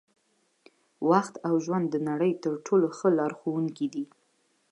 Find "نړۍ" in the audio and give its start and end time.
2.09-2.31